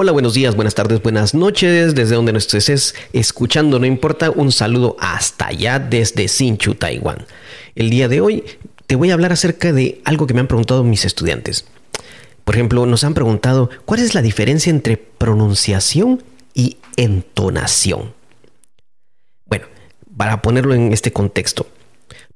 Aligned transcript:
Hola, 0.00 0.12
buenos 0.12 0.34
días, 0.34 0.54
buenas 0.54 0.76
tardes, 0.76 1.02
buenas 1.02 1.34
noches, 1.34 1.92
desde 1.92 2.14
donde 2.14 2.32
nos 2.32 2.54
estés 2.54 2.94
escuchando, 3.12 3.80
no 3.80 3.84
importa, 3.84 4.30
un 4.30 4.52
saludo 4.52 4.96
hasta 5.00 5.48
allá 5.48 5.80
desde 5.80 6.28
Sinchu, 6.28 6.76
Taiwán. 6.76 7.26
El 7.74 7.90
día 7.90 8.06
de 8.06 8.20
hoy 8.20 8.44
te 8.86 8.94
voy 8.94 9.10
a 9.10 9.14
hablar 9.14 9.32
acerca 9.32 9.72
de 9.72 10.00
algo 10.04 10.28
que 10.28 10.34
me 10.34 10.40
han 10.40 10.46
preguntado 10.46 10.84
mis 10.84 11.04
estudiantes. 11.04 11.64
Por 12.44 12.54
ejemplo, 12.54 12.86
nos 12.86 13.02
han 13.02 13.12
preguntado 13.12 13.70
cuál 13.86 13.98
es 13.98 14.14
la 14.14 14.22
diferencia 14.22 14.70
entre 14.70 14.98
pronunciación 14.98 16.22
y 16.54 16.76
entonación. 16.96 18.14
Bueno, 19.46 19.66
para 20.16 20.42
ponerlo 20.42 20.74
en 20.74 20.92
este 20.92 21.12
contexto, 21.12 21.66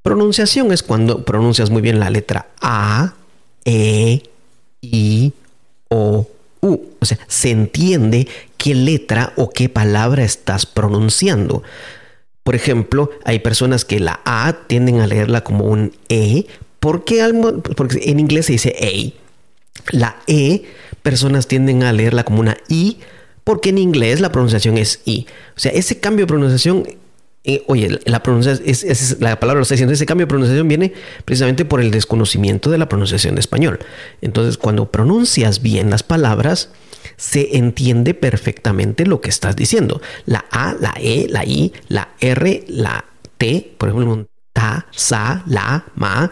pronunciación 0.02 0.72
es 0.72 0.82
cuando 0.82 1.24
pronuncias 1.24 1.70
muy 1.70 1.80
bien 1.80 2.00
la 2.00 2.10
letra 2.10 2.48
A, 2.60 3.14
E, 3.64 4.24
I, 4.80 5.32
O, 5.88 6.26
O 6.64 7.04
sea, 7.04 7.18
se 7.26 7.50
entiende 7.50 8.28
qué 8.56 8.76
letra 8.76 9.32
o 9.36 9.50
qué 9.50 9.68
palabra 9.68 10.22
estás 10.22 10.64
pronunciando. 10.64 11.64
Por 12.44 12.54
ejemplo, 12.54 13.10
hay 13.24 13.40
personas 13.40 13.84
que 13.84 13.98
la 13.98 14.20
A 14.24 14.66
tienden 14.68 15.00
a 15.00 15.08
leerla 15.08 15.42
como 15.42 15.64
un 15.64 15.92
E, 16.08 16.46
porque, 16.78 17.20
porque 17.76 18.00
en 18.04 18.20
inglés 18.20 18.46
se 18.46 18.52
dice 18.52 18.76
A. 18.80 19.92
La 19.96 20.16
E, 20.28 20.62
personas 21.02 21.48
tienden 21.48 21.82
a 21.82 21.92
leerla 21.92 22.22
como 22.22 22.40
una 22.40 22.56
I, 22.68 22.98
porque 23.42 23.70
en 23.70 23.78
inglés 23.78 24.20
la 24.20 24.30
pronunciación 24.30 24.78
es 24.78 25.00
I. 25.04 25.26
O 25.56 25.60
sea, 25.60 25.72
ese 25.72 25.98
cambio 25.98 26.26
de 26.26 26.28
pronunciación, 26.28 26.86
eh, 27.44 27.64
oye, 27.66 27.98
la 28.04 28.22
pronunciación, 28.22 28.68
es, 28.68 29.20
la 29.20 29.38
palabra 29.40 29.58
lo 29.58 29.62
está 29.62 29.74
diciendo, 29.74 29.92
ese 29.92 30.06
cambio 30.06 30.26
de 30.26 30.30
pronunciación 30.30 30.68
viene 30.68 30.92
precisamente 31.24 31.64
por 31.64 31.80
el 31.80 31.90
desconocimiento 31.90 32.70
de 32.70 32.78
la 32.78 32.88
pronunciación 32.88 33.34
de 33.34 33.40
español. 33.40 33.80
Entonces, 34.20 34.58
cuando 34.58 34.90
pronuncias 34.90 35.60
bien 35.60 35.90
las 35.90 36.02
palabras, 36.02 36.70
se 37.16 37.56
entiende 37.56 38.14
perfectamente 38.14 39.06
lo 39.06 39.20
que 39.20 39.28
estás 39.28 39.56
diciendo. 39.56 40.00
La 40.24 40.44
A, 40.50 40.74
la 40.80 40.94
E, 40.98 41.26
la 41.28 41.44
I, 41.44 41.72
la 41.88 42.10
R, 42.20 42.64
la 42.68 43.04
T, 43.38 43.74
por 43.76 43.88
ejemplo, 43.88 44.26
ta, 44.52 44.86
sa, 44.92 45.42
la, 45.46 45.84
ma, 45.96 46.30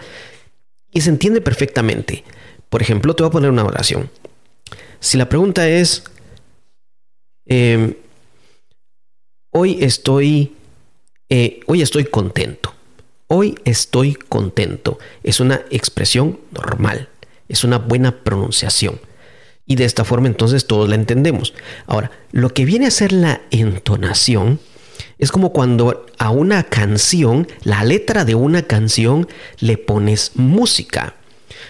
y 0.93 1.01
se 1.01 1.11
entiende 1.11 1.41
perfectamente. 1.41 2.25
Por 2.69 2.83
ejemplo, 2.83 3.15
te 3.15 3.23
voy 3.23 3.29
a 3.29 3.33
poner 3.33 3.51
una 3.51 3.65
oración. 3.65 4.11
Si 5.01 5.17
la 5.19 5.29
pregunta 5.29 5.69
es, 5.69 6.05
em, 7.47 7.95
hoy 9.51 9.79
estoy, 9.81 10.57
eh, 11.31 11.61
hoy 11.67 11.81
estoy 11.81 12.05
contento. 12.05 12.75
Hoy 13.29 13.55
estoy 13.65 14.15
contento. 14.15 14.99
Es 15.23 15.39
una 15.39 15.63
expresión 15.71 16.41
normal. 16.51 17.09
Es 17.49 17.63
una 17.63 17.79
buena 17.79 18.23
pronunciación. 18.25 19.01
Y 19.65 19.77
de 19.77 19.85
esta 19.85 20.05
forma 20.05 20.27
entonces 20.27 20.67
todos 20.67 20.89
la 20.89 20.97
entendemos. 20.97 21.55
Ahora, 21.87 22.11
lo 22.33 22.53
que 22.53 22.65
viene 22.65 22.89
a 22.89 22.91
ser 22.91 23.13
la 23.13 23.41
entonación 23.53 24.59
es 25.19 25.31
como 25.31 25.53
cuando 25.53 26.07
a 26.19 26.31
una 26.31 26.65
canción, 26.65 27.47
la 27.63 27.85
letra 27.85 28.25
de 28.25 28.35
una 28.35 28.63
canción, 28.63 29.29
le 29.61 29.79
pones 29.79 30.33
música. 30.35 31.15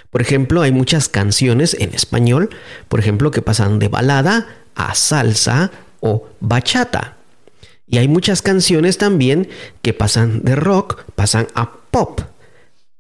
Por 0.09 0.23
ejemplo, 0.23 0.63
hay 0.63 0.73
muchas 0.73 1.11
canciones 1.11 1.77
en 1.79 1.95
español, 1.95 2.49
por 2.89 3.01
ejemplo, 3.01 3.31
que 3.31 3.43
pasan 3.43 3.79
de 3.79 3.89
balada 3.89 4.65
a 4.75 4.95
salsa 4.95 5.71
o 6.01 6.27
bachata. 6.41 7.20
Y 7.91 7.99
hay 7.99 8.09
muchas 8.09 8.41
canciones 8.41 8.99
también 8.99 9.49
que 9.83 9.93
pasan 9.93 10.43
de 10.43 10.55
rock, 10.55 11.03
pasan 11.17 11.49
a 11.55 11.73
pop. 11.91 12.21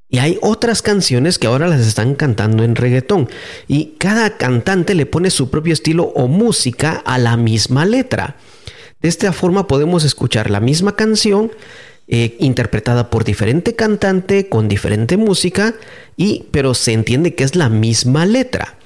Y 0.08 0.18
hay 0.18 0.38
otras 0.42 0.82
canciones 0.82 1.38
que 1.38 1.46
ahora 1.46 1.68
las 1.68 1.86
están 1.86 2.16
cantando 2.16 2.64
en 2.64 2.74
reggaetón. 2.74 3.28
Y 3.68 3.94
cada 3.98 4.36
cantante 4.36 4.96
le 4.96 5.06
pone 5.06 5.30
su 5.30 5.48
propio 5.48 5.72
estilo 5.72 6.12
o 6.16 6.26
música 6.26 7.00
a 7.06 7.18
la 7.18 7.36
misma 7.36 7.86
letra. 7.86 8.36
De 9.00 9.08
esta 9.08 9.32
forma 9.32 9.68
podemos 9.68 10.02
escuchar 10.02 10.50
la 10.50 10.58
misma 10.58 10.96
canción 10.96 11.52
eh, 12.08 12.36
interpretada 12.40 13.08
por 13.08 13.22
diferente 13.22 13.76
cantante 13.76 14.48
con 14.48 14.66
diferente 14.66 15.16
música 15.16 15.74
y 16.16 16.46
pero 16.50 16.74
se 16.74 16.92
entiende 16.92 17.36
que 17.36 17.44
es 17.44 17.54
la 17.54 17.68
misma 17.68 18.26
letra. 18.26 18.79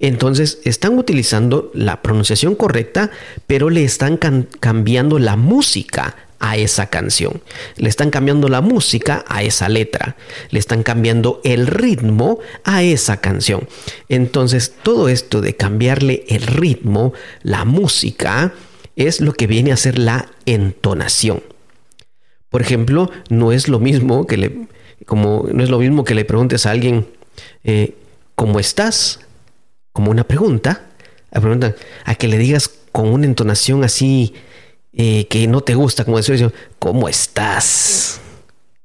Entonces 0.00 0.60
están 0.64 0.98
utilizando 0.98 1.70
la 1.74 2.02
pronunciación 2.02 2.54
correcta, 2.54 3.10
pero 3.46 3.70
le 3.70 3.84
están 3.84 4.16
cambiando 4.16 5.18
la 5.18 5.36
música 5.36 6.14
a 6.38 6.56
esa 6.56 6.86
canción. 6.86 7.42
Le 7.76 7.88
están 7.88 8.10
cambiando 8.10 8.48
la 8.48 8.60
música 8.60 9.24
a 9.28 9.42
esa 9.42 9.68
letra. 9.68 10.16
Le 10.50 10.58
están 10.58 10.82
cambiando 10.82 11.40
el 11.44 11.66
ritmo 11.66 12.38
a 12.64 12.82
esa 12.82 13.20
canción. 13.20 13.68
Entonces 14.08 14.72
todo 14.82 15.08
esto 15.08 15.40
de 15.40 15.56
cambiarle 15.56 16.24
el 16.28 16.42
ritmo, 16.42 17.12
la 17.42 17.64
música, 17.64 18.52
es 18.94 19.20
lo 19.20 19.32
que 19.32 19.46
viene 19.46 19.72
a 19.72 19.76
ser 19.76 19.98
la 19.98 20.30
entonación. 20.46 21.42
Por 22.50 22.62
ejemplo, 22.62 23.10
no 23.28 23.52
es 23.52 23.68
lo 23.68 23.78
mismo 23.78 24.26
que 24.26 24.36
le, 24.36 24.68
como, 25.06 25.46
no 25.52 25.62
es 25.62 25.70
lo 25.70 25.78
mismo 25.78 26.04
que 26.04 26.14
le 26.14 26.24
preguntes 26.24 26.66
a 26.66 26.70
alguien, 26.70 27.06
eh, 27.64 27.94
¿cómo 28.34 28.58
estás? 28.58 29.20
Como 29.98 30.12
una 30.12 30.22
pregunta, 30.22 30.82
a, 31.32 31.40
a 32.04 32.14
que 32.14 32.28
le 32.28 32.38
digas 32.38 32.70
con 32.92 33.08
una 33.08 33.26
entonación 33.26 33.82
así 33.82 34.32
eh, 34.92 35.26
que 35.28 35.48
no 35.48 35.60
te 35.62 35.74
gusta, 35.74 36.04
como 36.04 36.18
decir, 36.18 36.54
¿cómo 36.78 37.08
estás? 37.08 38.20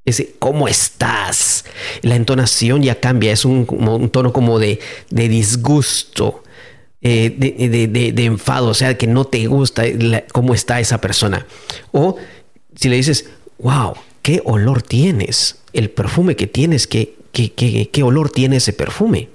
Ese, 0.06 0.34
¿cómo 0.40 0.68
estás? 0.68 1.66
La 2.02 2.16
entonación 2.16 2.82
ya 2.82 3.00
cambia, 3.00 3.32
es 3.32 3.46
un, 3.46 3.68
tono 4.12 4.34
como 4.34 4.58
de, 4.58 4.80
disgusto, 5.12 6.44
eh, 7.04 7.30
de, 7.30 8.26
enfado, 8.26 8.70
o 8.70 8.74
sea, 8.74 8.98
que 8.98 9.06
no 9.06 9.26
te 9.26 9.46
gusta 9.46 9.84
cómo 10.32 10.56
está 10.56 10.80
esa 10.80 11.00
persona. 11.00 11.46
O 11.92 12.18
si 12.76 12.90
le 12.90 12.96
dices, 12.96 13.30
wow, 13.60 13.94
qué 14.24 14.42
olor 14.46 14.82
tienes, 14.82 15.60
el 15.74 15.92
perfume 15.92 16.36
que 16.36 16.48
tienes, 16.48 16.88
qué, 16.88 17.14
qué, 17.32 17.52
qué 17.92 18.02
olor 18.02 18.32
tiene 18.32 18.56
ese 18.56 18.74
perfume. 18.74 19.30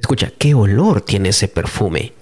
Escucha, 0.00 0.32
qué 0.36 0.54
olor 0.54 1.02
tiene 1.02 1.28
ese 1.28 1.48
perfume. 1.48 2.12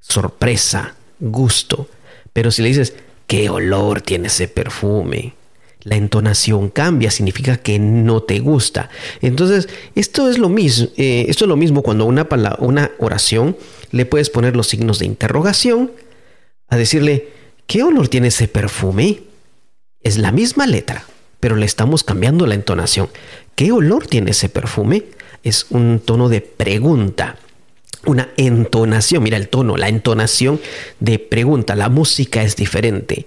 Sorpresa, 0.00 0.94
gusto. 1.20 1.88
Pero 2.32 2.50
si 2.50 2.62
le 2.62 2.68
dices, 2.68 2.94
qué 3.26 3.50
olor 3.50 4.00
tiene 4.00 4.28
ese 4.28 4.48
perfume, 4.48 5.34
la 5.82 5.96
entonación 5.96 6.70
cambia, 6.70 7.10
significa 7.10 7.56
que 7.56 7.78
no 7.78 8.22
te 8.22 8.40
gusta. 8.40 8.90
Entonces, 9.20 9.68
esto 9.94 10.28
es 10.28 10.38
lo 10.38 10.48
mismo, 10.48 10.88
eh, 10.96 11.26
esto 11.28 11.44
es 11.44 11.48
lo 11.48 11.56
mismo 11.56 11.82
cuando 11.82 12.04
una, 12.04 12.26
una 12.58 12.90
oración 12.98 13.56
le 13.90 14.06
puedes 14.06 14.30
poner 14.30 14.56
los 14.56 14.66
signos 14.66 14.98
de 14.98 15.06
interrogación 15.06 15.92
a 16.68 16.76
decirle, 16.76 17.28
¿qué 17.66 17.82
olor 17.82 18.08
tiene 18.08 18.28
ese 18.28 18.48
perfume? 18.48 19.20
Es 20.02 20.18
la 20.18 20.32
misma 20.32 20.66
letra, 20.66 21.04
pero 21.40 21.56
le 21.56 21.66
estamos 21.66 22.04
cambiando 22.04 22.46
la 22.46 22.54
entonación. 22.54 23.08
¿Qué 23.54 23.72
olor 23.72 24.06
tiene 24.06 24.32
ese 24.32 24.48
perfume? 24.48 25.04
Es 25.42 25.66
un 25.70 26.00
tono 26.00 26.28
de 26.28 26.40
pregunta. 26.40 27.36
Una 28.06 28.28
entonación, 28.36 29.22
mira 29.22 29.36
el 29.36 29.48
tono, 29.48 29.76
la 29.76 29.88
entonación 29.88 30.60
de 31.00 31.18
pregunta. 31.18 31.74
La 31.74 31.88
música 31.88 32.42
es 32.42 32.56
diferente. 32.56 33.26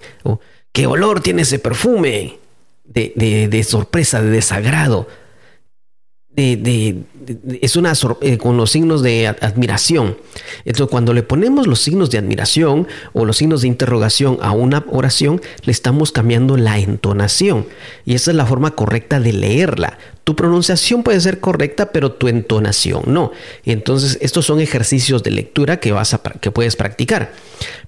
¿Qué 0.72 0.86
olor 0.86 1.20
tiene 1.20 1.42
ese 1.42 1.58
perfume? 1.58 2.38
De, 2.84 3.48
de 3.48 3.64
sorpresa, 3.64 4.20
de 4.20 4.30
desagrado 4.30 5.08
de, 6.34 7.02
es 7.60 7.76
una 7.76 7.92
eh, 8.20 8.38
con 8.38 8.56
los 8.56 8.70
signos 8.70 9.02
de 9.02 9.28
admiración. 9.28 10.16
Entonces, 10.64 10.90
cuando 10.90 11.12
le 11.12 11.22
ponemos 11.22 11.66
los 11.66 11.80
signos 11.80 12.10
de 12.10 12.18
admiración 12.18 12.86
o 13.12 13.24
los 13.24 13.36
signos 13.36 13.62
de 13.62 13.68
interrogación 13.68 14.38
a 14.40 14.52
una 14.52 14.84
oración, 14.90 15.40
le 15.64 15.72
estamos 15.72 16.12
cambiando 16.12 16.56
la 16.56 16.78
entonación. 16.78 17.66
Y 18.04 18.14
esa 18.14 18.30
es 18.30 18.36
la 18.36 18.46
forma 18.46 18.72
correcta 18.72 19.20
de 19.20 19.32
leerla. 19.32 19.98
Tu 20.24 20.36
pronunciación 20.36 21.02
puede 21.02 21.20
ser 21.20 21.40
correcta, 21.40 21.90
pero 21.92 22.12
tu 22.12 22.28
entonación 22.28 23.02
no. 23.06 23.32
Entonces, 23.64 24.18
estos 24.20 24.46
son 24.46 24.60
ejercicios 24.60 25.22
de 25.22 25.32
lectura 25.32 25.80
que, 25.80 25.92
vas 25.92 26.14
a, 26.14 26.18
que 26.18 26.50
puedes 26.50 26.76
practicar. 26.76 27.32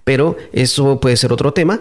Pero 0.05 0.37
eso 0.53 1.01
puede 1.01 1.17
ser 1.17 1.33
otro 1.33 1.53
tema. 1.53 1.81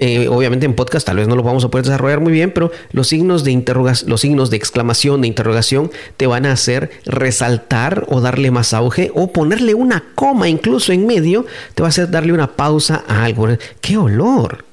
Eh, 0.00 0.28
obviamente 0.28 0.64
en 0.64 0.74
podcast 0.74 1.04
tal 1.04 1.16
vez 1.16 1.26
no 1.26 1.34
lo 1.34 1.42
vamos 1.42 1.64
a 1.64 1.70
poder 1.70 1.84
desarrollar 1.84 2.20
muy 2.20 2.32
bien, 2.32 2.52
pero 2.52 2.70
los 2.92 3.08
signos 3.08 3.42
de 3.42 3.50
interrogación, 3.50 4.08
los 4.08 4.20
signos 4.20 4.48
de 4.48 4.56
exclamación, 4.56 5.20
de 5.20 5.28
interrogación, 5.28 5.90
te 6.16 6.28
van 6.28 6.46
a 6.46 6.52
hacer 6.52 6.90
resaltar 7.04 8.06
o 8.08 8.20
darle 8.20 8.52
más 8.52 8.74
auge 8.74 9.10
o 9.14 9.32
ponerle 9.32 9.74
una 9.74 10.04
coma 10.14 10.48
incluso 10.48 10.92
en 10.92 11.06
medio, 11.06 11.46
te 11.74 11.82
va 11.82 11.88
a 11.88 11.90
hacer 11.90 12.10
darle 12.10 12.32
una 12.32 12.56
pausa 12.56 13.04
a 13.08 13.24
algo. 13.24 13.48
¿Qué 13.80 13.96
olor? 13.96 14.64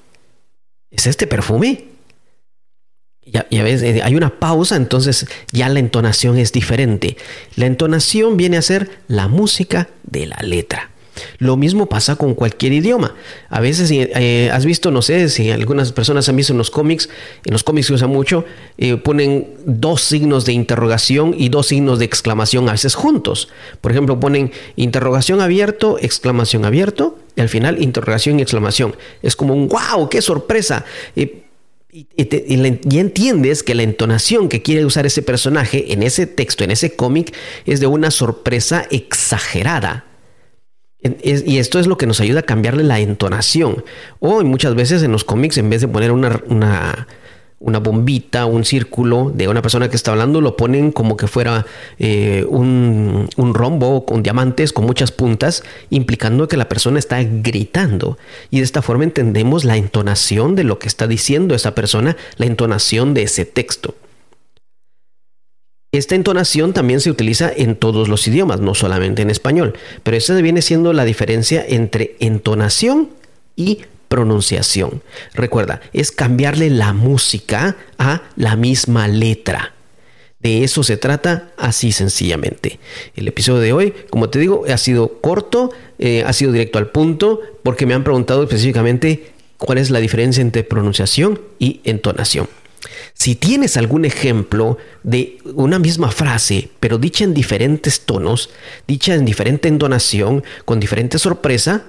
¿Es 0.92 1.07
este 1.07 1.25
perfume? 1.25 1.86
Ya, 3.25 3.48
ya, 3.50 3.63
ves, 3.63 3.81
eh, 3.81 4.01
hay 4.04 4.16
una 4.16 4.39
pausa, 4.39 4.75
entonces 4.75 5.25
ya 5.51 5.68
la 5.69 5.80
entonación 5.80 6.38
es 6.38 6.51
diferente. 6.51 7.18
La 7.56 7.66
entonación 7.66 8.38
viene 8.38 8.57
a 8.57 8.62
ser 8.62 9.00
la 9.07 9.28
música 9.28 9.89
de 10.04 10.28
la 10.28 10.38
letra. 10.44 10.92
Lo 11.38 11.58
mismo 11.58 11.88
pasa 11.88 12.16
con 12.16 12.36
cualquier 12.36 12.74
idioma. 12.74 13.16
A 13.50 13.62
veces 13.62 13.90
eh, 13.92 14.50
has 14.52 14.66
visto, 14.66 14.92
no 14.92 15.02
sé, 15.02 15.30
si 15.30 15.52
algunas 15.52 15.92
personas 15.92 16.28
han 16.30 16.36
visto 16.36 16.54
en 16.54 16.58
los 16.58 16.72
cómics, 16.72 17.10
en 17.46 17.54
los 17.54 17.64
cómics 17.64 17.88
se 17.88 17.94
usa 17.94 18.08
mucho, 18.08 18.46
eh, 18.78 18.98
ponen 18.98 19.50
dos 19.66 20.02
signos 20.02 20.46
de 20.46 20.54
interrogación 20.54 21.36
y 21.38 21.50
dos 21.50 21.68
signos 21.68 22.00
de 22.00 22.06
exclamación 22.06 22.68
a 22.70 22.74
veces 22.74 22.96
juntos. 22.96 23.50
Por 23.82 23.92
ejemplo, 23.92 24.20
ponen 24.20 24.52
interrogación 24.76 25.42
abierto, 25.42 25.98
exclamación 26.02 26.66
abierto, 26.66 27.20
y 27.36 27.42
al 27.42 27.50
final 27.50 27.82
interrogación 27.82 28.40
y 28.40 28.42
exclamación. 28.42 28.96
Es 29.22 29.36
como 29.36 29.54
un 29.54 29.68
wow, 29.68 30.10
qué 30.10 30.22
sorpresa. 30.22 30.86
y, 31.16 31.44
y, 32.18 33.00
entiendes 33.00 33.64
que 33.64 33.76
la 33.76 33.84
entonación 33.84 34.50
que 34.50 34.62
quiere 34.62 34.86
usar 34.86 35.06
ese 35.06 35.22
personaje 35.22 35.94
en 35.94 36.04
ese 36.04 36.28
texto, 36.28 36.64
en 36.64 36.72
ese 36.72 36.96
cómic, 36.96 37.34
es 37.66 37.80
de 37.80 37.88
una 37.88 38.12
sorpresa 38.12 38.86
exagerada. 38.92 40.06
Y 41.24 41.60
esto 41.60 41.80
es 41.80 41.88
lo 41.88 41.98
que 41.98 42.07
nos 42.07 42.19
ayuda 42.19 42.40
a 42.40 42.44
cambiarle 42.44 42.84
la 42.84 43.00
entonación. 43.00 43.84
O 44.19 44.44
muchas 44.44 44.75
veces 44.75 45.04
en 45.04 45.12
los 45.12 45.24
cómics, 45.24 45.57
en 45.57 45.69
vez 45.69 45.81
de 45.81 45.88
poner 45.88 46.12
una, 46.12 46.42
una 46.48 47.07
una 47.60 47.80
bombita, 47.80 48.46
un 48.46 48.66
círculo 48.66 49.31
de 49.34 49.48
una 49.48 49.62
persona 49.62 49.90
que 49.90 49.96
está 49.96 50.12
hablando, 50.12 50.42
lo 50.42 50.57
ponen 50.57 50.92
como 50.92 51.18
que 51.18 51.28
fuera 51.28 51.66
eh, 51.98 52.46
un, 52.48 53.30
un, 53.38 53.54
rombo 53.54 54.06
con 54.06 54.22
diamantes, 54.22 54.74
con 54.74 54.86
muchas 54.86 55.12
puntas, 55.12 55.63
implicando 55.90 56.48
que 56.48 56.57
la 56.57 56.69
persona 56.69 57.00
está 57.00 57.24
gritando. 57.24 58.18
Y 58.52 58.57
de 58.57 58.66
esta 58.66 58.81
forma 58.81 59.06
entendemos 59.06 59.63
la 59.63 59.78
entonación 59.78 60.56
de 60.56 60.63
lo 60.63 60.80
que 60.80 60.88
está 60.88 61.07
diciendo 61.07 61.56
esa 61.56 61.74
persona, 61.74 62.18
la 62.38 62.46
entonación 62.46 63.13
de 63.13 63.24
ese 63.24 63.46
texto. 63.46 63.96
Esta 65.97 66.15
entonación 66.15 66.74
también 66.74 67.00
se 67.00 67.09
utiliza 67.09 67.51
en 67.56 67.75
todos 67.75 68.09
los 68.09 68.27
idiomas, 68.27 68.59
no 68.59 68.75
solamente 68.75 69.21
en 69.21 69.30
español, 69.30 69.74
pero 70.03 70.18
esa 70.18 70.36
viene 70.36 70.62
siendo 70.62 70.94
la 70.94 71.06
diferencia 71.06 71.65
entre 71.68 72.15
entonación 72.19 73.09
y 73.56 73.80
pronunciación. 74.07 75.01
Recuerda, 75.33 75.81
es 75.94 76.12
cambiarle 76.12 76.69
la 76.69 76.94
música 76.94 77.77
a 77.97 78.24
la 78.36 78.56
misma 78.56 79.07
letra. 79.07 79.74
De 80.39 80.63
eso 80.63 80.83
se 80.83 80.97
trata 80.97 81.51
así 81.57 81.92
sencillamente. 81.92 82.80
El 83.15 83.27
episodio 83.27 83.59
de 83.62 83.74
hoy, 83.74 83.94
como 84.09 84.30
te 84.30 84.38
digo, 84.38 84.63
ha 84.71 84.77
sido 84.77 85.19
corto, 85.19 85.71
eh, 85.97 86.24
ha 86.25 86.33
sido 86.33 86.51
directo 86.51 86.77
al 86.77 86.92
punto, 86.92 87.39
porque 87.63 87.86
me 87.86 87.94
han 87.94 88.03
preguntado 88.03 88.44
específicamente 88.44 89.31
cuál 89.57 89.80
es 89.80 89.89
la 89.89 90.00
diferencia 90.00 90.42
entre 90.42 90.63
pronunciación 90.63 91.42
y 91.57 91.81
entonación. 91.83 92.47
Si 93.13 93.36
tienes 93.36 93.78
algún 93.78 94.06
ejemplo 94.06 94.78
de 95.04 95.38
una 95.54 95.80
misma 95.80 96.12
frase, 96.12 96.69
pero 96.80 96.98
dicha 96.98 97.24
en 97.24 97.34
diferentes 97.34 98.02
tonos, 98.02 98.50
dicha 98.88 99.13
en 99.13 99.25
diferente 99.25 99.68
entonación, 99.68 100.44
con 100.66 100.80
diferente 100.80 101.19
sorpresa, 101.19 101.86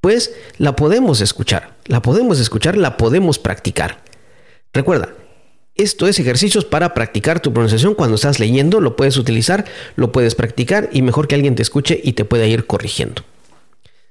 pues 0.00 0.34
la 0.58 0.76
podemos 0.76 1.20
escuchar, 1.20 1.74
la 1.86 2.02
podemos 2.02 2.38
escuchar, 2.40 2.76
la 2.76 2.96
podemos 2.96 3.38
practicar. 3.38 4.02
Recuerda, 4.72 5.14
esto 5.74 6.08
es 6.08 6.18
ejercicios 6.18 6.64
para 6.64 6.92
practicar 6.92 7.40
tu 7.40 7.52
pronunciación. 7.52 7.94
Cuando 7.94 8.16
estás 8.16 8.40
leyendo, 8.40 8.80
lo 8.80 8.96
puedes 8.96 9.16
utilizar, 9.16 9.64
lo 9.96 10.10
puedes 10.12 10.34
practicar 10.34 10.88
y 10.92 11.02
mejor 11.02 11.28
que 11.28 11.36
alguien 11.36 11.54
te 11.54 11.62
escuche 11.62 12.00
y 12.02 12.14
te 12.14 12.24
pueda 12.24 12.46
ir 12.46 12.66
corrigiendo. 12.66 13.22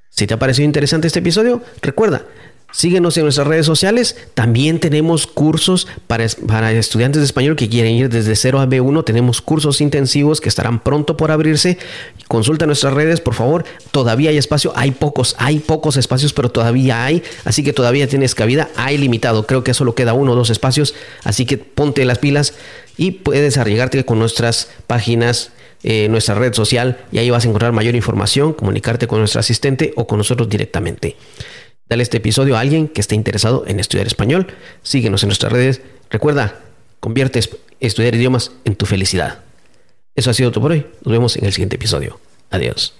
Si 0.09 0.25
te 0.25 0.33
ha 0.33 0.39
parecido 0.39 0.65
interesante 0.65 1.07
este 1.07 1.19
episodio, 1.19 1.61
recuerda, 1.81 2.25
Síguenos 2.71 3.15
en 3.17 3.23
nuestras 3.23 3.47
redes 3.47 3.65
sociales. 3.65 4.17
También 4.33 4.79
tenemos 4.79 5.25
cursos 5.25 5.87
para, 6.05 6.25
estudiantes 6.25 7.21
de 7.21 7.25
español 7.25 7.55
que 7.55 7.69
quieren 7.69 7.93
ir 7.93 8.09
desde 8.09 8.35
0 8.35 8.59
a 8.59 8.67
B1. 8.67 9.05
Tenemos 9.05 9.41
cursos 9.41 9.79
intensivos 9.79 10.41
que 10.41 10.49
estarán 10.49 10.79
pronto 10.79 11.15
por 11.15 11.31
abrirse. 11.31 11.77
Consulta 12.27 12.65
nuestras 12.65 12.93
redes, 12.93 13.21
por 13.21 13.35
favor. 13.35 13.63
Todavía 13.91 14.31
hay 14.31 14.37
espacio. 14.37 14.73
Hay 14.75 14.91
pocos, 14.91 15.35
hay 15.39 15.59
pocos 15.59 15.95
espacios, 15.95 16.33
pero 16.33 16.49
todavía 16.49 17.05
hay. 17.05 17.23
Así 17.45 17.63
que 17.63 17.71
todavía 17.71 18.07
tienes 18.07 18.35
cabida. 18.35 18.69
Hay 18.75 18.97
limitado. 18.97 19.47
Creo 19.47 19.63
que 19.63 19.73
solo 19.73 19.95
queda 19.95 20.13
uno 20.13 20.33
o 20.33 20.35
dos 20.35 20.49
espacios. 20.49 20.93
Así 21.23 21.45
que 21.45 21.57
ponte 21.57 22.03
las 22.03 22.19
pilas 22.19 22.53
y 22.97 23.11
puedes 23.11 23.57
arreglarte 23.57 24.03
con 24.03 24.19
nuestras 24.19 24.67
páginas 24.87 25.51
eh, 25.83 26.07
nuestra 26.09 26.33
red 26.33 26.53
social 26.53 26.97
y 27.11 27.19
ahí 27.19 27.29
vas 27.29 27.45
a 27.45 27.47
encontrar 27.47 27.71
mayor 27.71 27.95
información, 27.95 28.53
comunicarte 28.53 29.05
con 29.05 29.19
nuestro 29.19 29.39
asistente 29.39 29.93
o 29.95 30.07
con 30.07 30.17
nosotros 30.17 30.49
directamente. 30.49 31.15
Dale 31.89 32.03
este 32.03 32.17
episodio 32.17 32.57
a 32.57 32.59
alguien 32.59 32.87
que 32.87 33.01
esté 33.01 33.15
interesado 33.15 33.63
en 33.67 33.79
estudiar 33.79 34.07
español. 34.07 34.47
Síguenos 34.83 35.23
en 35.23 35.29
nuestras 35.29 35.51
redes. 35.51 35.81
Recuerda, 36.09 36.59
convierte 36.99 37.39
estudiar 37.79 38.15
idiomas 38.15 38.51
en 38.65 38.75
tu 38.75 38.85
felicidad. 38.85 39.39
Eso 40.15 40.29
ha 40.29 40.33
sido 40.33 40.51
todo 40.51 40.63
por 40.63 40.71
hoy. 40.71 40.85
Nos 41.03 41.11
vemos 41.11 41.37
en 41.37 41.45
el 41.45 41.53
siguiente 41.53 41.75
episodio. 41.75 42.19
Adiós. 42.49 42.93